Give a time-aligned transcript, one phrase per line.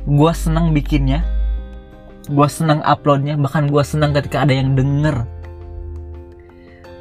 [0.06, 1.22] gue seneng bikinnya
[2.26, 5.24] gue seneng uploadnya bahkan gue seneng ketika ada yang denger.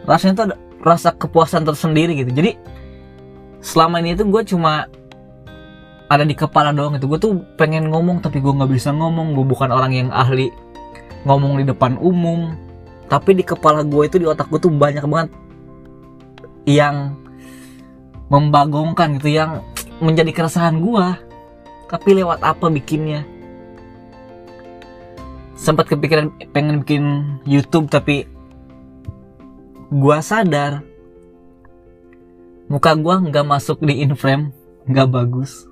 [0.05, 0.45] Rasanya tuh
[0.85, 2.31] rasa kepuasan tersendiri gitu.
[2.31, 2.55] Jadi
[3.59, 4.87] selama ini itu gue cuma
[6.05, 9.33] ada di kepala doang itu gue tuh pengen ngomong tapi gue nggak bisa ngomong.
[9.35, 10.53] Gue bukan orang yang ahli
[11.25, 12.64] ngomong di depan umum
[13.05, 15.29] tapi di kepala gue itu di otak gue tuh banyak banget
[16.65, 17.13] yang
[18.33, 19.61] membagongkan gitu yang
[20.01, 21.05] menjadi keresahan gue
[21.85, 23.21] tapi lewat apa bikinnya?
[25.55, 27.05] Sempat kepikiran pengen bikin
[27.45, 28.25] YouTube tapi
[29.93, 30.81] gue sadar
[32.65, 34.49] muka gue nggak masuk di inframe
[34.89, 35.69] nggak bagus.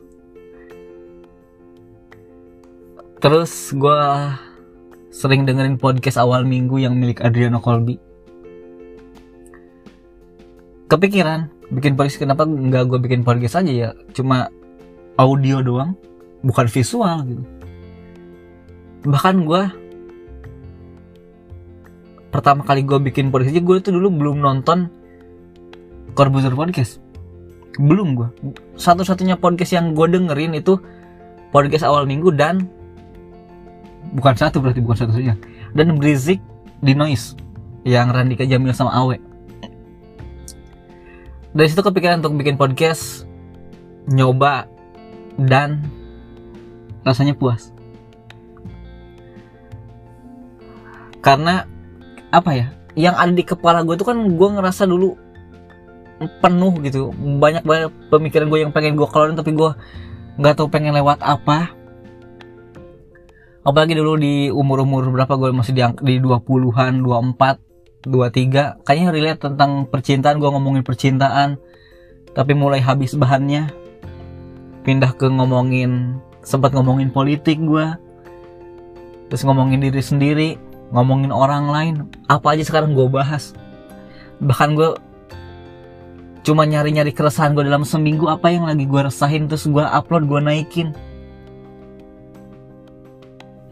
[3.17, 4.01] Terus gue
[5.23, 7.95] sering dengerin podcast awal minggu yang milik Adriano Colby.
[10.91, 13.89] Kepikiran bikin podcast kenapa nggak gue bikin podcast aja ya?
[14.11, 14.51] Cuma
[15.15, 15.95] audio doang
[16.43, 17.43] bukan visual gitu.
[19.07, 19.63] Bahkan gue
[22.27, 24.91] pertama kali gue bikin podcast aja gue tuh dulu belum nonton
[26.19, 26.99] Corbuzier podcast.
[27.79, 28.27] Belum gue
[28.75, 30.75] satu-satunya podcast yang gue dengerin itu
[31.55, 32.67] podcast awal minggu dan
[34.13, 35.33] bukan satu berarti bukan satu saja.
[35.73, 36.39] Dan berisik
[36.79, 37.33] di noise
[37.83, 39.17] yang Randika Jamil sama Awe.
[41.53, 43.29] Dari situ kepikiran untuk bikin podcast
[44.09, 44.65] nyoba
[45.37, 45.85] dan
[47.05, 47.69] rasanya puas.
[51.21, 51.69] Karena
[52.33, 55.13] apa ya yang ada di kepala gue itu kan gue ngerasa dulu
[56.41, 57.13] penuh gitu.
[57.13, 59.71] Banyak banyak pemikiran gue yang pengen gue keluarin tapi gue
[60.41, 61.82] nggak tahu pengen lewat apa
[63.63, 69.87] apalagi dulu di umur-umur berapa gue masih di, di 20-an 24 23 kayaknya relate tentang
[69.87, 71.55] percintaan gue ngomongin percintaan.
[72.33, 73.71] Tapi mulai habis bahannya
[74.83, 77.87] pindah ke ngomongin sempat ngomongin politik gue
[79.31, 80.49] terus ngomongin diri sendiri
[80.91, 81.93] ngomongin orang lain
[82.27, 83.55] apa aja sekarang gue bahas.
[84.43, 84.91] Bahkan gue
[86.43, 90.39] cuma nyari-nyari keresahan gue dalam seminggu apa yang lagi gue resahin terus gue upload gue
[90.43, 90.91] naikin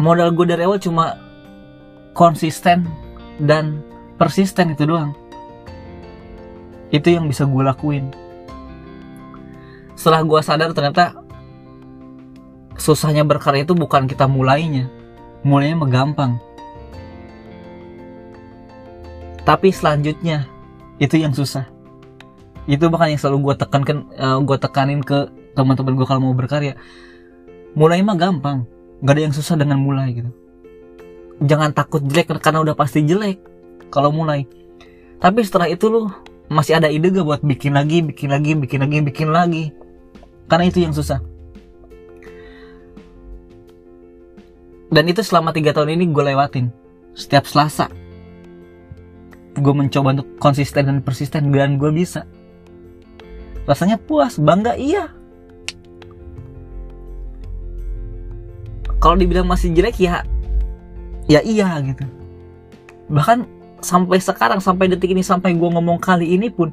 [0.01, 1.21] modal gue dari awal cuma
[2.17, 2.89] konsisten
[3.37, 3.85] dan
[4.17, 5.13] persisten itu doang.
[6.89, 8.11] Itu yang bisa gue lakuin.
[9.95, 11.21] Setelah gue sadar ternyata
[12.81, 14.89] susahnya berkarya itu bukan kita mulainya
[15.45, 16.41] mulainya menggampang
[19.41, 20.45] tapi selanjutnya
[21.01, 21.65] itu yang susah.
[22.69, 26.77] Itu bahkan yang selalu gue tekankan eh, gue tekanin ke teman-teman gue kalau mau berkarya.
[27.73, 28.69] Mulai mah gampang
[29.01, 30.31] nggak ada yang susah dengan mulai gitu.
[31.41, 33.41] Jangan takut jelek karena udah pasti jelek
[33.89, 34.45] kalau mulai.
[35.17, 36.09] Tapi setelah itu lu
[36.49, 39.63] masih ada ide gak buat bikin lagi bikin lagi bikin lagi bikin lagi?
[40.45, 41.21] Karena itu yang susah.
[44.91, 46.69] Dan itu selama tiga tahun ini gue lewatin.
[47.17, 47.89] Setiap selasa
[49.51, 52.23] gue mencoba untuk konsisten dan persisten dan gue bisa.
[53.65, 55.20] Rasanya puas bangga iya
[59.01, 60.21] kalau dibilang masih jelek ya
[61.25, 62.05] ya iya gitu.
[63.09, 63.49] Bahkan
[63.81, 66.69] sampai sekarang sampai detik ini sampai gue ngomong kali ini pun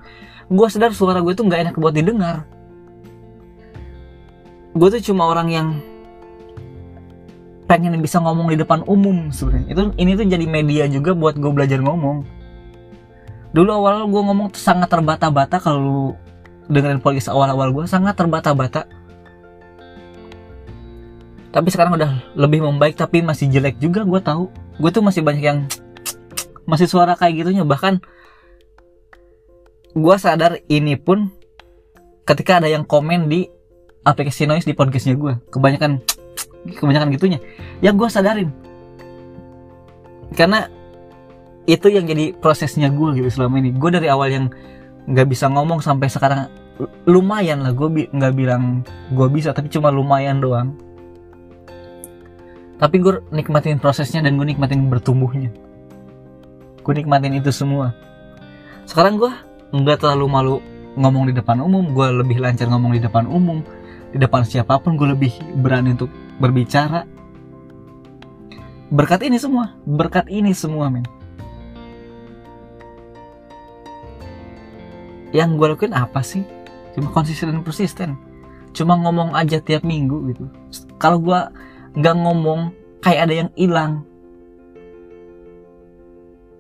[0.53, 2.45] gue sadar suara gue tuh nggak enak buat didengar.
[4.77, 5.69] Gue tuh cuma orang yang
[7.65, 9.73] pengen bisa ngomong di depan umum sebenarnya.
[9.73, 12.29] Itu ini tuh jadi media juga buat gue belajar ngomong.
[13.57, 16.13] Dulu awal gue ngomong tuh sangat terbata-bata kalau
[16.69, 18.85] dengerin podcast awal-awal gue sangat terbata-bata
[21.49, 24.53] tapi sekarang udah lebih membaik tapi masih jelek juga gue tahu.
[24.79, 25.59] Gue tuh masih banyak yang
[26.69, 27.65] masih suara kayak gitunya.
[27.65, 28.05] Bahkan
[29.97, 31.33] gue sadar ini pun
[32.29, 33.49] ketika ada yang komen di
[34.05, 36.05] aplikasi noise di podcastnya gue kebanyakan
[36.77, 37.39] kebanyakan gitunya.
[37.81, 38.51] Yang gue sadarin.
[40.37, 40.69] Karena
[41.65, 43.73] itu yang jadi prosesnya gue gitu selama ini.
[43.73, 44.47] Gue dari awal yang
[45.09, 46.53] nggak bisa ngomong sampai sekarang
[47.09, 50.77] lumayan lah gue bi nggak bilang gue bisa tapi cuma lumayan doang
[52.79, 55.51] tapi gue nikmatin prosesnya dan gue nikmatin bertumbuhnya.
[56.87, 57.91] Gue nikmatin itu semua.
[58.87, 59.35] Sekarang gue
[59.75, 60.57] nggak terlalu malu
[60.95, 61.91] ngomong di depan umum.
[61.91, 63.67] Gue lebih lancar ngomong di depan umum.
[64.15, 66.09] Di depan siapa pun gue lebih berani untuk
[66.39, 67.03] berbicara.
[68.95, 69.75] Berkat ini semua.
[69.83, 71.05] Berkat ini semua men.
[75.35, 76.47] Yang gue lakuin apa sih?
[76.95, 78.17] Cuma konsisten dan persisten.
[78.73, 80.47] Cuma ngomong aja tiap minggu gitu.
[80.97, 81.37] Kalau gue
[81.99, 82.71] nggak ngomong
[83.03, 84.07] kayak ada yang hilang.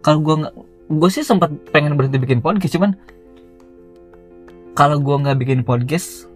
[0.02, 0.34] Kalau gue
[0.88, 2.98] gue sih sempat pengen berhenti bikin podcast cuman
[4.74, 6.26] kalau gue nggak bikin podcast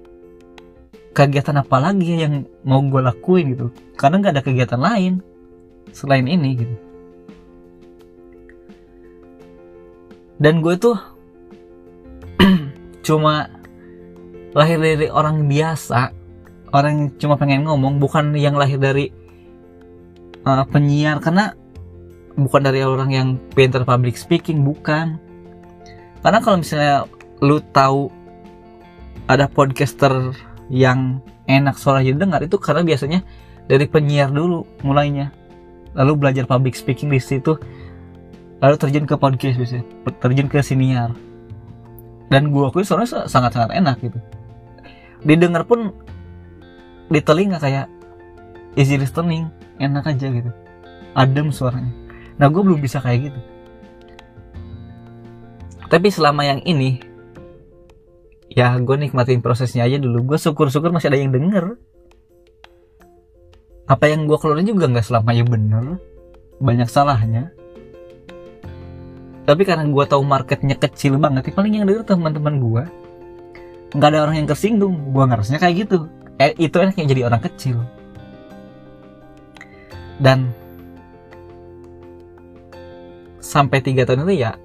[1.13, 3.67] kegiatan apa lagi yang mau gue lakuin gitu?
[3.99, 5.19] Karena nggak ada kegiatan lain
[5.91, 6.77] selain ini gitu.
[10.43, 10.99] Dan gue tuh
[13.07, 13.51] cuma
[14.55, 16.22] lahir dari orang biasa
[16.73, 19.13] orang yang cuma pengen ngomong bukan yang lahir dari
[20.49, 21.21] uh, penyiar.
[21.21, 21.53] Karena
[22.37, 25.21] bukan dari orang yang pinter public speaking bukan.
[26.25, 27.05] Karena kalau misalnya
[27.43, 28.09] lu tahu
[29.27, 30.33] ada podcaster
[30.73, 31.21] yang
[31.51, 33.21] enak suaranya dengar itu karena biasanya
[33.67, 35.31] dari penyiar dulu mulainya.
[35.93, 37.59] Lalu belajar public speaking di situ.
[38.63, 39.85] Lalu terjun ke podcast biasanya.
[40.23, 41.13] Terjun ke siniar.
[42.33, 44.17] Dan gua akuin suaranya sangat-sangat enak gitu.
[45.23, 45.93] Didengar pun
[47.09, 47.87] di telinga kayak
[48.77, 49.49] easy listening?
[49.81, 50.51] Enak aja gitu.
[51.17, 51.93] Adem suaranya.
[52.39, 53.41] Nah gue belum bisa kayak gitu.
[55.93, 57.05] Tapi selama yang ini
[58.49, 60.35] ya gue nikmatin prosesnya aja dulu.
[60.35, 61.77] Gue syukur-syukur masih ada yang denger.
[63.91, 65.85] Apa yang gue keluarin juga nggak selamanya bener.
[66.63, 67.53] Banyak salahnya.
[69.43, 72.85] Tapi karena gue tahu marketnya kecil banget ya paling yang denger teman-teman gue
[73.93, 75.13] nggak ada orang yang tersinggung.
[75.13, 76.09] Gue ngerasanya kayak gitu
[76.43, 77.79] eh, itu enaknya jadi orang kecil.
[80.19, 80.51] Dan
[83.43, 84.59] sampai tiga tahun itu ya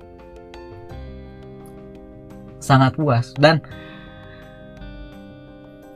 [2.57, 3.33] sangat puas.
[3.37, 3.61] Dan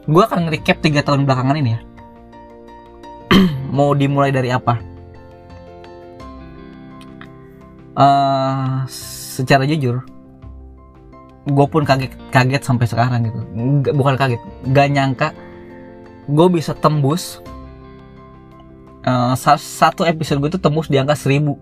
[0.05, 1.81] gue akan recap tiga tahun belakangan ini ya.
[3.75, 4.77] Mau dimulai dari apa?
[7.91, 9.99] Uh, secara jujur
[11.41, 13.41] gue pun kaget kaget sampai sekarang gitu.
[13.51, 14.41] Nggak, bukan kaget
[14.71, 15.29] gak nyangka
[16.31, 17.43] gue bisa tembus
[19.03, 21.59] uh, satu episode gue tuh tembus di angka seribu.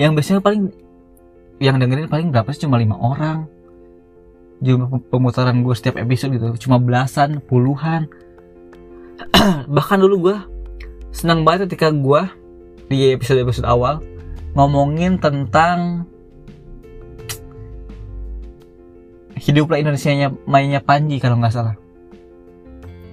[0.00, 0.72] Yang biasanya paling
[1.60, 2.64] yang dengerin paling berapa sih?
[2.64, 3.46] Cuma lima orang.
[4.62, 8.08] Jumlah pemutaran gue setiap episode gitu cuma belasan puluhan.
[9.76, 10.36] Bahkan dulu gue
[11.12, 12.22] senang banget ketika gue
[12.88, 14.00] di episode episode awal
[14.56, 16.08] ngomongin tentang
[19.36, 21.81] hiduplah Indonesia nya mainnya Panji kalau nggak salah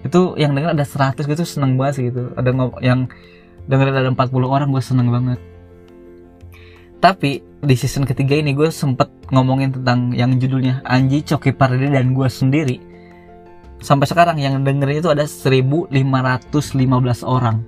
[0.06, 2.32] itu yang denger ada 100 gitu seneng banget gitu.
[2.40, 2.50] Ada
[2.80, 3.12] yang
[3.68, 5.40] dengerin ada 40 orang gue seneng banget.
[7.00, 12.12] Tapi di season ketiga ini gue sempet ngomongin tentang yang judulnya Anji Coki Pardede dan
[12.12, 12.78] gue sendiri.
[13.80, 15.96] Sampai sekarang yang dengerin itu ada 1515
[17.24, 17.64] orang.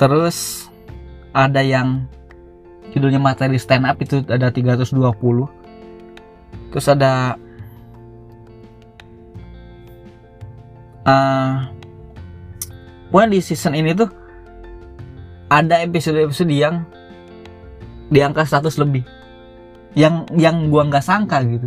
[0.00, 0.68] Terus
[1.36, 2.08] ada yang
[2.90, 4.96] judulnya materi stand up itu ada 320
[6.74, 7.38] terus ada
[11.06, 11.68] uh,
[13.12, 14.10] pokoknya di season ini tuh
[15.50, 16.86] ada episode-episode yang
[18.10, 19.02] di angka 100 lebih.
[19.98, 21.66] Yang yang gua nggak sangka gitu.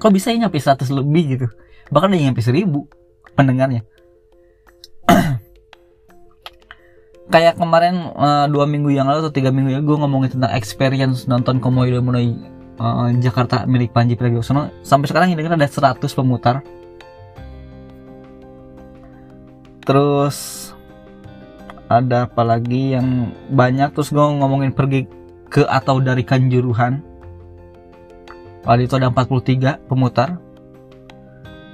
[0.00, 1.46] Kok bisa ini nyampe 100 lebih gitu?
[1.92, 2.66] Bahkan ada yang nyampe 1000
[3.38, 3.82] pendengarnya.
[7.30, 11.30] Kayak kemarin uh, dua minggu yang lalu atau tiga minggu ya gue ngomongin tentang experience
[11.30, 12.34] nonton Komodo Munoi
[12.82, 14.82] uh, Jakarta milik Panji Pragiwaksono.
[14.82, 16.66] Sampai sekarang ini kan ada 100 pemutar
[19.84, 20.70] terus
[21.90, 23.90] ada apa lagi yang banyak?
[23.94, 25.10] Terus gue ngomongin pergi
[25.50, 27.02] ke atau dari Kanjuruhan.
[28.62, 30.38] Waktu itu ada 43 pemutar.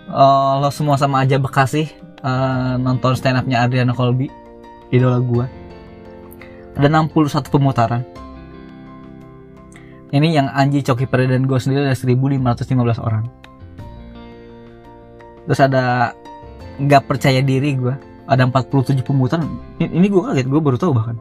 [0.06, 1.90] Uh, Lo semua sama aja Bekasi
[2.22, 4.30] uh, Nonton stand upnya Adriana Colby
[4.94, 5.46] idola gue
[6.76, 8.04] ada 61 pemutaran.
[10.12, 13.24] Ini yang Anji Coki Pere dan gue sendiri ada 1515 orang.
[15.48, 16.12] Terus ada
[16.76, 17.94] nggak percaya diri gue
[18.26, 19.46] ada 47 pemutaran
[19.78, 21.16] ini, gue kaget gue baru tahu bahkan.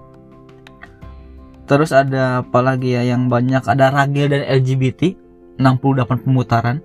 [1.65, 3.65] Terus ada apa lagi ya yang banyak?
[3.65, 5.17] Ada ragil dan LGBT
[5.57, 6.77] 68 pemutaran.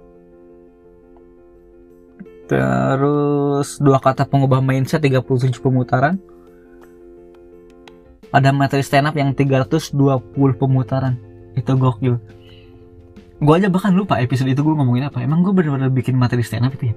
[2.49, 6.17] Terus dua kata pengubah mindset 37 pemutaran.
[8.33, 9.93] Ada materi stand up yang 320
[10.57, 11.21] pemutaran.
[11.53, 12.17] Itu gokil.
[13.41, 15.21] Gue aja bahkan lupa episode itu gue ngomongin apa.
[15.21, 16.97] Emang gue bener-bener bikin materi stand up itu ya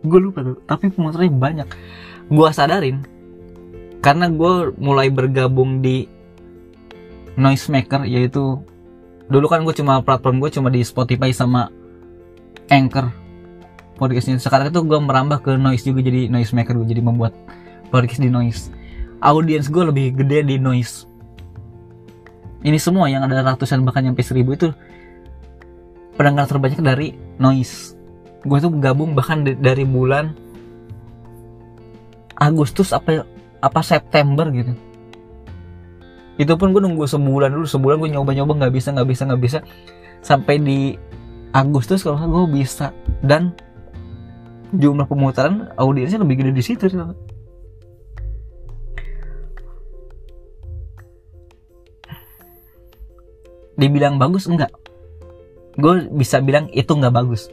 [0.00, 1.68] gue lupa tuh tapi pemutarannya banyak.
[2.30, 3.04] Gue sadarin
[4.00, 6.08] karena gue mulai bergabung di
[7.36, 8.60] noise maker yaitu
[9.30, 11.68] dulu kan gue cuma platform gue cuma di Spotify sama
[12.72, 13.12] Anchor
[14.00, 17.36] podcastnya sekarang itu gue merambah ke noise juga jadi noise maker gue jadi membuat
[17.92, 18.72] podcast di noise.
[19.20, 21.04] Audiens gue lebih gede di noise.
[22.64, 24.72] Ini semua yang ada ratusan bahkan sampai seribu itu
[26.16, 27.99] pendengar terbanyak dari noise
[28.40, 30.32] gue tuh gabung bahkan dari bulan
[32.40, 33.28] Agustus apa
[33.60, 34.72] apa September gitu.
[36.40, 39.58] Itu pun gue nunggu sebulan dulu sebulan gue nyoba-nyoba nggak bisa nggak bisa nggak bisa.
[40.24, 40.96] Sampai di
[41.52, 42.96] Agustus kalau gue bisa.
[43.20, 43.52] Dan
[44.72, 46.88] jumlah pemutaran audiensnya lebih gede di situ
[53.76, 54.72] dibilang bagus enggak.
[55.76, 57.52] Gue bisa bilang itu nggak bagus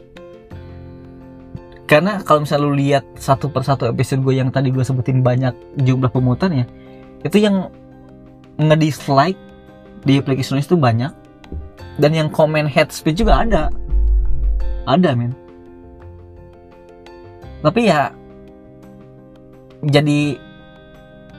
[1.88, 6.12] karena kalau misalnya lu lihat satu persatu episode gue yang tadi gue sebutin banyak jumlah
[6.12, 6.68] pemutarnya
[7.24, 7.72] itu yang
[8.58, 9.38] ngedislike
[10.06, 11.10] di aplikasi itu banyak.
[11.98, 13.62] Dan yang komen head speech juga ada.
[14.86, 15.34] Ada men.
[17.58, 18.14] Tapi ya
[19.82, 20.38] jadi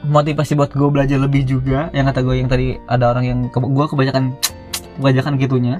[0.04, 1.88] motivasi buat gue belajar lebih juga.
[1.96, 4.36] Yang kata gue yang tadi ada orang yang ke, gue kebanyakan
[5.00, 5.76] kebanyakan gitunya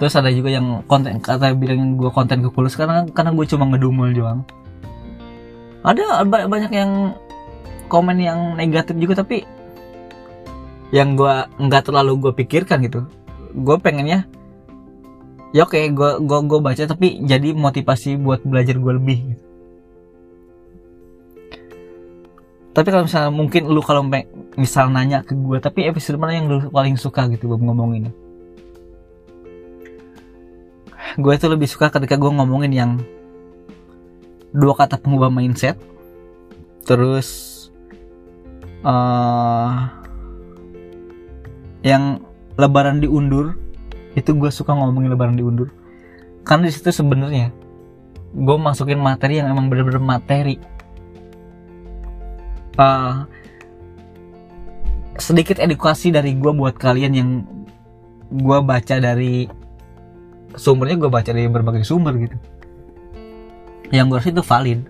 [0.00, 4.16] terus ada juga yang konten kata bilang gue konten kekulus karena karena gue cuma ngedumel
[4.16, 4.40] doang.
[5.84, 7.14] Ada banyak yang
[7.92, 9.44] komen yang negatif juga tapi
[10.90, 13.04] yang gue nggak terlalu gue pikirkan gitu.
[13.52, 14.24] Gue pengennya
[15.50, 19.44] ya oke gue gue gue baca tapi jadi motivasi buat belajar gue lebih gitu.
[22.70, 24.06] tapi kalau misalnya mungkin lu kalau
[24.54, 28.14] misal nanya ke gue tapi episode mana yang lu paling suka gitu gue ngomongin
[31.18, 32.92] gue itu lebih suka ketika gue ngomongin yang
[34.54, 35.78] dua kata pengubah mindset.
[36.86, 37.28] Terus
[38.82, 39.88] uh,
[41.80, 42.20] yang
[42.58, 43.56] lebaran diundur
[44.18, 45.70] itu gue suka ngomongin lebaran diundur.
[46.42, 47.54] Karena di situ sebenarnya
[48.30, 50.56] gue masukin materi yang emang bener-bener materi.
[52.80, 53.26] Uh,
[55.20, 57.30] sedikit edukasi dari gue buat kalian yang
[58.30, 59.59] gue baca dari
[60.58, 62.36] sumbernya gue baca dari berbagai sumber gitu.
[63.90, 64.80] Yang gue rasa itu valid.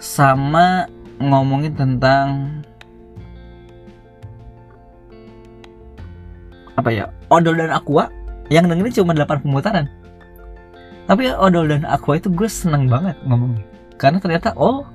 [0.00, 0.88] Sama
[1.20, 2.60] ngomongin tentang
[6.80, 8.08] apa ya Odol dan Aqua
[8.48, 9.84] yang dengerin cuma 8 pemutaran.
[11.04, 13.64] Tapi Odol dan Aqua itu gue seneng banget ngomongnya.
[14.00, 14.88] Karena ternyata oh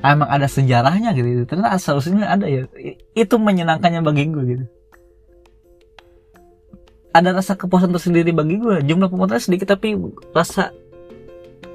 [0.00, 1.44] emang ada sejarahnya gitu.
[1.44, 2.64] Ternyata asal usulnya ada ya.
[3.12, 4.64] Itu menyenangkannya bagi gue gitu
[7.14, 9.94] ada rasa kepuasan tersendiri bagi gue jumlah pemutaran sedikit tapi
[10.34, 10.74] rasa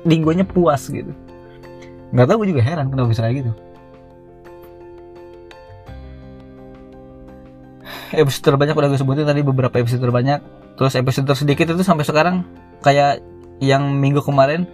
[0.03, 1.15] di gue puas gitu.
[2.11, 3.51] Nggak tahu gue juga heran kenapa bisa kayak gitu.
[8.09, 10.43] Episode terbanyak udah gue sebutin tadi beberapa episode terbanyak.
[10.75, 12.43] Terus episode tersedikit itu sampai sekarang
[12.83, 13.23] kayak
[13.63, 14.67] yang minggu kemarin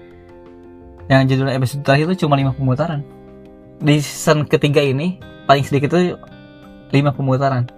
[1.05, 3.05] yang judulnya episode terakhir itu cuma 5 pemutaran.
[3.77, 6.17] Di season ketiga ini paling sedikit itu
[6.89, 7.69] 5 pemutaran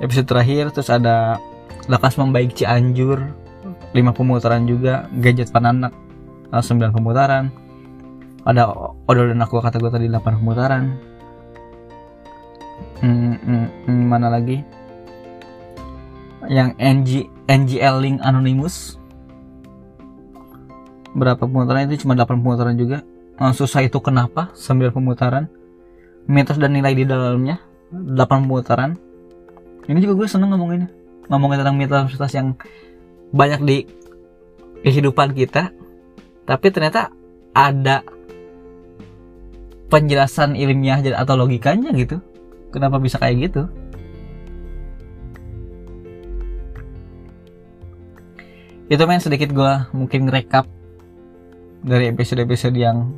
[0.00, 1.36] episode terakhir terus ada
[1.86, 3.20] lekas membaik Cianjur
[3.92, 5.94] 5 pemutaran juga gadget pananak
[6.50, 7.54] 9 pemutaran.
[8.42, 8.72] Ada
[9.06, 10.84] odol dan aku kata gue tadi 8 pemutaran.
[13.00, 14.64] Hmm, hmm, hmm, mana lagi?
[16.50, 17.10] Yang NG
[17.46, 18.98] NGL Link Anonymous.
[21.14, 21.86] Berapa pemutaran?
[21.86, 23.06] Itu cuma 8 pemutaran juga.
[23.54, 25.46] Susah itu kenapa 9 pemutaran.
[26.30, 27.58] Mitos dan nilai di dalamnya
[27.90, 28.94] 8 pemutaran
[29.86, 30.90] ini juga gue seneng ngomongin
[31.30, 32.58] ngomongin tentang mitos-mitos yang
[33.30, 33.76] banyak di
[34.82, 35.70] kehidupan kita
[36.44, 37.14] tapi ternyata
[37.54, 38.02] ada
[39.90, 42.22] penjelasan ilmiah atau logikanya gitu.
[42.70, 43.62] Kenapa bisa kayak gitu?
[48.90, 50.66] Itu main sedikit gue mungkin rekap
[51.82, 53.14] dari episode-episode yang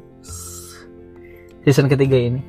[1.64, 2.40] season ketiga ini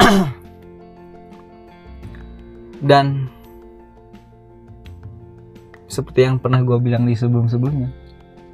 [2.86, 3.26] dan
[5.90, 7.90] seperti yang pernah gue bilang di sebelum-sebelumnya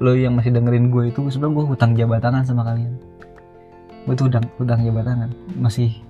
[0.01, 2.97] lo yang masih dengerin gue itu sebenarnya gue hutang jabatan sama kalian.
[4.03, 6.03] Gue tuh udang udang jabatan masih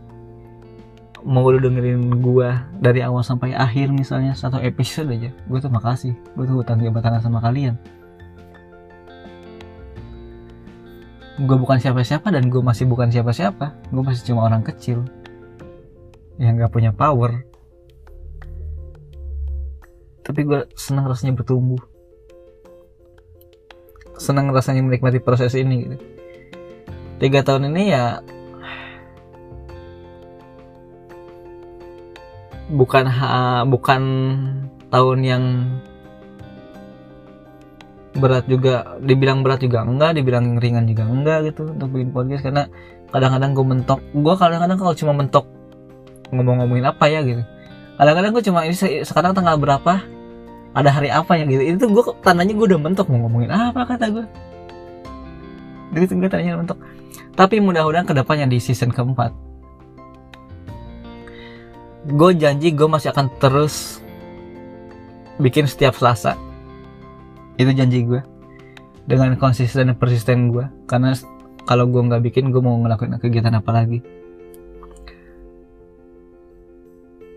[1.23, 2.49] mau lu dengerin gue
[2.81, 6.17] dari awal sampai akhir misalnya satu episode aja gue tuh makasih.
[6.33, 7.77] Gue tuh utang jabatan sama kalian.
[11.43, 13.77] Gue bukan siapa-siapa dan gue masih bukan siapa-siapa.
[13.93, 15.05] Gue masih cuma orang kecil
[16.41, 17.45] yang gak punya power
[20.33, 21.77] tapi gue senang rasanya bertumbuh.
[24.17, 25.97] Senang rasanya menikmati proses ini gitu.
[27.21, 28.25] Tiga tahun ini ya
[32.73, 34.01] bukan ha, bukan
[34.89, 35.43] tahun yang
[38.17, 42.41] berat juga dibilang berat juga enggak dibilang ringan juga enggak gitu untuk bikin podcast.
[42.41, 42.65] Karena
[43.13, 45.45] kadang-kadang gue mentok gue kadang-kadang kalau cuma mentok
[46.33, 47.45] ngomong-ngomongin apa ya gitu.
[48.01, 48.73] Kadang-kadang gue cuma ini
[49.05, 50.22] sekarang tanggal berapa
[50.73, 51.61] ada hari apa ya gitu.
[51.77, 54.25] Itu gue tandanya gue udah mentok mau ngomongin apa kata gue
[55.93, 56.79] jadi gue tanya mentok.
[57.37, 59.29] Tapi mudah-mudahan ke depannya di season keempat.
[62.09, 64.01] Gue janji gue masih akan terus
[65.37, 66.33] bikin setiap selasa.
[67.61, 68.21] Itu janji gue
[69.05, 71.13] dengan konsisten dan persisten gue karena
[71.69, 73.99] kalau gue nggak bikin gue mau ngelakuin kegiatan apa lagi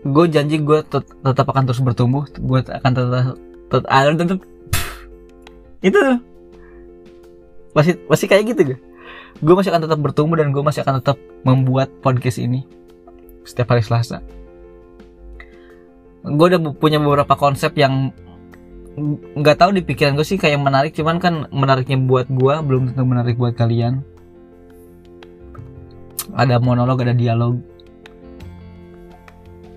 [0.05, 3.35] gue janji gue tet tetap akan terus bertumbuh gue akan tetap
[3.67, 4.39] tetap ah, tetap
[5.81, 5.99] itu.
[7.73, 8.79] Masih masih kayak gitu gue
[9.37, 12.65] gue masih akan tetap bertumbuh dan gue masih akan tetap membuat podcast ini
[13.45, 14.25] setiap hari Selasa.
[16.25, 18.11] Gue udah punya beberapa konsep yang
[19.37, 23.05] nggak tahu di pikiran gue sih kayak menarik cuman kan menariknya buat gue belum tentu
[23.05, 24.01] menarik buat kalian.
[26.33, 27.61] Ada monolog ada dialog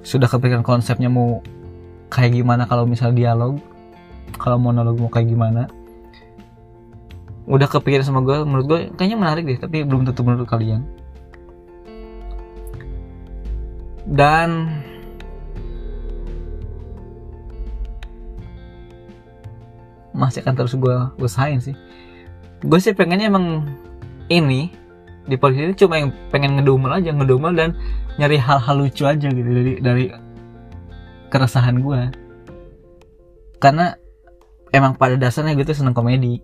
[0.01, 1.45] sudah kepikiran konsepnya mau
[2.09, 3.61] kayak gimana kalau misal dialog?
[4.41, 5.69] Kalau monolog mau kayak gimana?
[7.51, 10.87] Udah kepikiran sama gue menurut gue kayaknya menarik deh tapi belum tentu menurut kalian.
[14.11, 14.71] Dan
[20.17, 21.77] masih akan terus gue usahain sih.
[22.61, 23.65] Gue sih pengennya emang
[24.29, 24.73] ini
[25.27, 27.71] di polisi ini cuma yang pengen ngedumel aja ngedumel dan
[28.21, 30.05] nyari hal-hal lucu aja gitu dari dari
[31.33, 32.01] keresahan gue
[33.61, 33.97] karena
[34.73, 36.41] emang pada dasarnya gue tuh seneng komedi.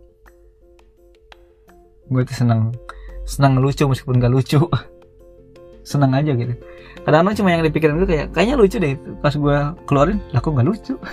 [2.06, 2.70] Gue tuh seneng
[3.26, 4.60] seneng lucu meskipun gak lucu.
[5.86, 6.50] Seneng aja gitu.
[7.06, 8.98] Kadang-kadang cuma yang dipikirin gue kayak kayaknya lucu deh.
[9.22, 10.94] Pas gue keluarin lah kok gak lucu?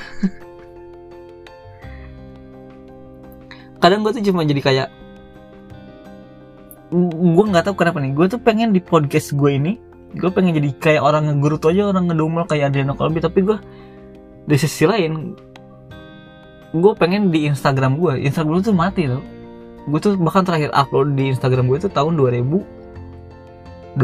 [3.82, 4.90] Kadang gue tuh cuma jadi kayak
[6.94, 9.82] gue nggak tahu kenapa nih gue tuh pengen di podcast gue ini
[10.14, 13.58] gue pengen jadi kayak orang ngegurut aja orang ngedumel kayak Adriano Colby tapi gue
[14.46, 15.34] di sisi lain
[16.74, 19.22] gue pengen di Instagram gue Instagram tuh mati loh
[19.84, 24.00] gue tuh bahkan terakhir upload di Instagram gue itu tahun 2021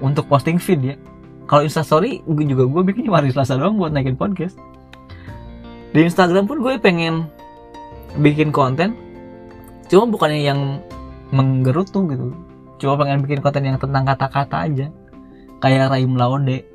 [0.00, 0.96] untuk posting feed ya.
[1.44, 4.56] Kalau instastory gue juga gue bikin hari Selasa doang buat naikin podcast.
[5.92, 7.28] Di Instagram pun gue pengen
[8.16, 8.96] bikin konten
[9.92, 10.80] cuma bukannya yang
[11.28, 12.32] menggerutu gitu.
[12.80, 14.88] Cuma pengen bikin konten yang tentang kata-kata aja
[15.62, 16.66] kayak Raim Laude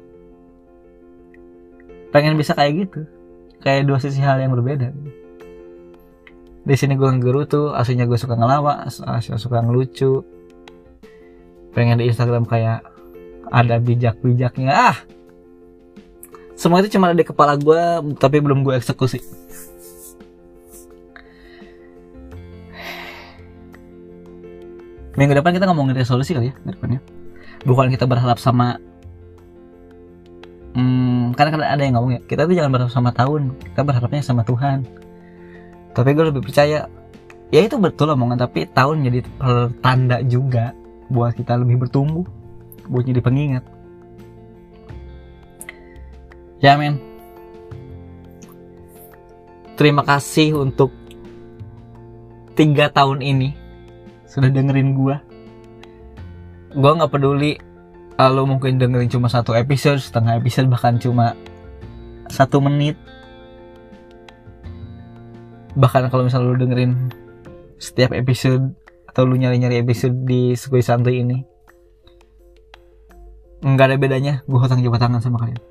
[2.16, 3.04] pengen bisa kayak gitu.
[3.60, 4.96] Kayak dua sisi hal yang berbeda.
[6.64, 10.24] Di sini gue nggerutu aslinya gue suka ngelawak aslinya suka ngelucu.
[11.76, 12.88] Pengen di Instagram kayak
[13.52, 14.72] ada bijak-bijaknya.
[14.72, 14.98] Ah!
[16.58, 19.20] Semua itu cuma ada di kepala gue tapi belum gue eksekusi.
[25.18, 27.02] Minggu depan kita ngomongin resolusi kali ya depannya
[27.66, 28.78] bukan kita berharap sama
[30.78, 34.22] hmm, karena kan ada yang ngomong ya kita tuh jangan berharap sama tahun kita berharapnya
[34.22, 34.86] sama Tuhan.
[35.98, 36.86] Tapi gue lebih percaya
[37.50, 40.78] ya itu betul omongan tapi tahun jadi pertanda juga
[41.10, 42.28] buat kita lebih bertumbuh
[42.88, 43.64] buat jadi pengingat.
[46.62, 46.98] Ya men.
[49.78, 50.90] Terima kasih untuk
[52.58, 53.54] tiga tahun ini
[54.26, 55.16] sudah dengerin gue
[56.78, 57.58] gue nggak peduli
[58.22, 61.34] kalau mungkin dengerin cuma satu episode setengah episode bahkan cuma
[62.30, 62.98] satu menit.
[65.78, 67.14] Bahkan kalau misalnya lu dengerin
[67.78, 68.74] setiap episode
[69.10, 71.42] atau lu nyari-nyari episode di Sukui Santuy ini
[73.66, 74.34] nggak ada bedanya.
[74.46, 75.62] Gue hutang jabat tangan sama kalian.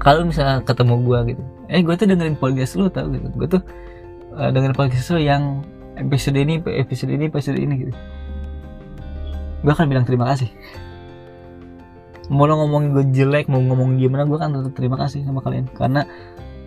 [0.00, 3.26] Kalau misalnya ketemu gue gitu eh gue tuh dengerin podcast lu tau gitu.
[3.34, 3.62] Gue tuh
[4.34, 5.62] uh, dengan podcast lo yang
[6.00, 7.94] episode ini episode ini episode ini gitu.
[9.60, 10.48] Gue akan bilang terima kasih.
[12.30, 15.68] Mau lo ngomongin gue jelek mau ngomong gimana gue akan tetap terima kasih sama kalian.
[15.76, 16.06] Karena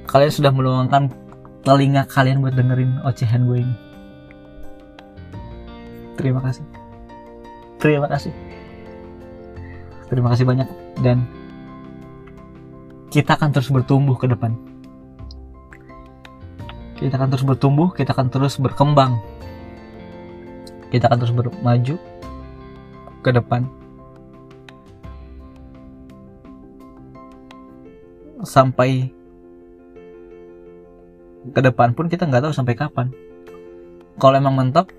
[0.05, 1.09] kalian sudah meluangkan
[1.63, 3.75] telinga kalian buat dengerin ocehan gue ini.
[6.19, 6.65] Terima kasih.
[7.81, 8.33] Terima kasih.
[10.11, 10.69] Terima kasih banyak
[11.01, 11.25] dan
[13.09, 14.72] kita akan terus bertumbuh ke depan
[17.03, 19.19] kita akan terus bertumbuh kita akan terus berkembang.
[20.87, 21.95] Kita akan terus bermaju
[23.19, 23.67] ke depan.
[28.47, 29.11] Sampai
[31.51, 33.11] ke depan pun kita nggak tahu sampai kapan.
[34.15, 34.95] Kalau emang mentok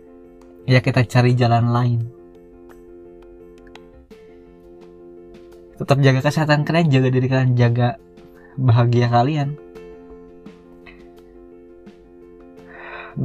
[0.68, 2.00] ya kita cari jalan lain.
[5.80, 7.96] Tetap jaga kesehatan kalian jaga diri kalian jaga
[8.60, 9.63] bahagia kalian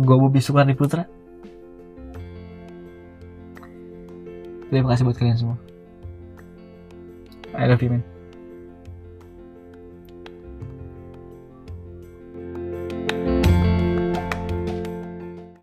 [0.03, 1.05] gue Bobi Sukarni Putra.
[4.69, 5.57] Terima kasih buat kalian semua.
[7.57, 8.18] I love you man